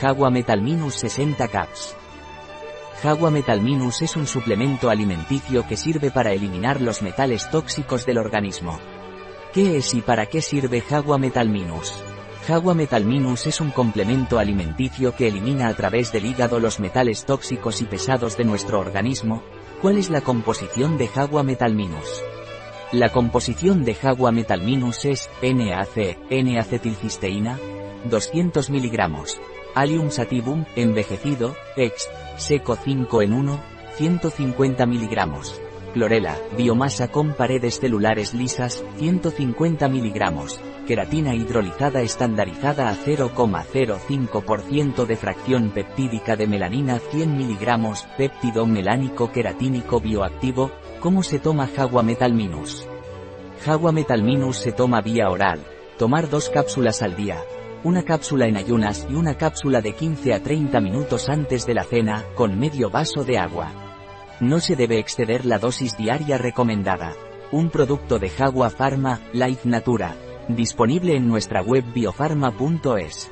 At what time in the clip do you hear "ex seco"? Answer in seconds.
31.76-32.76